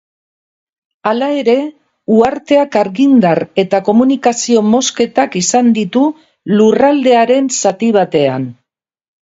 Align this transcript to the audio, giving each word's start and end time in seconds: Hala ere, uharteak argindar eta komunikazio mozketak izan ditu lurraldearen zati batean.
Hala 1.09 1.27
ere, 1.41 1.53
uharteak 2.15 2.77
argindar 2.81 3.43
eta 3.65 3.83
komunikazio 3.91 4.65
mozketak 4.73 5.41
izan 5.45 5.73
ditu 5.81 6.03
lurraldearen 6.59 7.57
zati 7.63 7.97
batean. 8.03 8.53